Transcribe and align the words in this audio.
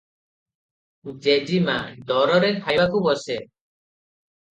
ଜେଜୀମା’ 1.25 1.75
ଡରରେ 2.11 2.49
ଖାଇବାକୁ 2.63 3.03
ବସେ। 3.09 3.37